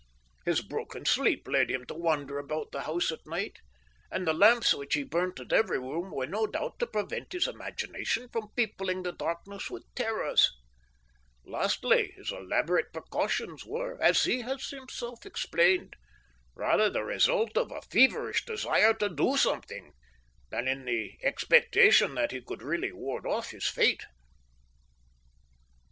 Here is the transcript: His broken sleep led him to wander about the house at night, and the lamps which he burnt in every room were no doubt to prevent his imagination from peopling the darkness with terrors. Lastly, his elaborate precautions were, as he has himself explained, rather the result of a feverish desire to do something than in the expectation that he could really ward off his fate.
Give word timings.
His 0.45 0.61
broken 0.63 1.05
sleep 1.05 1.47
led 1.47 1.69
him 1.69 1.85
to 1.85 1.93
wander 1.93 2.39
about 2.39 2.71
the 2.71 2.81
house 2.81 3.11
at 3.11 3.23
night, 3.27 3.59
and 4.09 4.25
the 4.25 4.33
lamps 4.33 4.73
which 4.73 4.95
he 4.95 5.03
burnt 5.03 5.39
in 5.39 5.53
every 5.53 5.77
room 5.77 6.09
were 6.09 6.25
no 6.25 6.47
doubt 6.47 6.79
to 6.79 6.87
prevent 6.87 7.33
his 7.33 7.47
imagination 7.47 8.27
from 8.29 8.49
peopling 8.57 9.03
the 9.03 9.11
darkness 9.11 9.69
with 9.69 9.85
terrors. 9.93 10.53
Lastly, 11.45 12.13
his 12.15 12.31
elaborate 12.31 12.91
precautions 12.91 13.63
were, 13.63 14.01
as 14.01 14.23
he 14.23 14.41
has 14.41 14.71
himself 14.71 15.23
explained, 15.23 15.95
rather 16.55 16.89
the 16.89 17.03
result 17.03 17.55
of 17.55 17.71
a 17.71 17.83
feverish 17.83 18.43
desire 18.43 18.95
to 18.95 19.07
do 19.07 19.37
something 19.37 19.93
than 20.49 20.67
in 20.67 20.83
the 20.85 21.19
expectation 21.21 22.15
that 22.15 22.31
he 22.31 22.41
could 22.41 22.63
really 22.63 22.91
ward 22.91 23.27
off 23.27 23.51
his 23.51 23.67
fate. 23.67 24.07